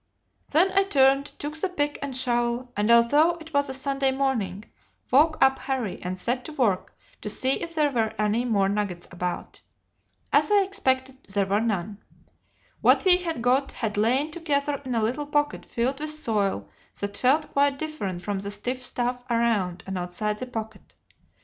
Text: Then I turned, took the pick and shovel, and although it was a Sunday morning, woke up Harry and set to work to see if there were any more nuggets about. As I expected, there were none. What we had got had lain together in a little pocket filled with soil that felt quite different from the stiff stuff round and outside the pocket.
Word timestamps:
Then 0.49 0.71
I 0.73 0.85
turned, 0.85 1.27
took 1.37 1.55
the 1.57 1.69
pick 1.69 1.99
and 2.01 2.17
shovel, 2.17 2.73
and 2.75 2.89
although 2.89 3.35
it 3.39 3.53
was 3.53 3.69
a 3.69 3.73
Sunday 3.75 4.09
morning, 4.09 4.65
woke 5.11 5.37
up 5.45 5.59
Harry 5.59 6.01
and 6.01 6.17
set 6.17 6.43
to 6.45 6.53
work 6.53 6.97
to 7.21 7.29
see 7.29 7.61
if 7.61 7.75
there 7.75 7.91
were 7.91 8.11
any 8.17 8.43
more 8.43 8.67
nuggets 8.67 9.07
about. 9.11 9.61
As 10.33 10.49
I 10.49 10.63
expected, 10.63 11.19
there 11.27 11.45
were 11.45 11.61
none. 11.61 11.99
What 12.81 13.05
we 13.05 13.17
had 13.17 13.43
got 13.43 13.73
had 13.73 13.95
lain 13.95 14.31
together 14.31 14.81
in 14.83 14.95
a 14.95 15.03
little 15.03 15.27
pocket 15.27 15.67
filled 15.67 15.99
with 15.99 16.09
soil 16.09 16.67
that 16.99 17.15
felt 17.15 17.53
quite 17.53 17.77
different 17.77 18.23
from 18.23 18.39
the 18.39 18.49
stiff 18.49 18.83
stuff 18.83 19.23
round 19.29 19.83
and 19.85 19.99
outside 19.99 20.39
the 20.39 20.47
pocket. 20.47 20.95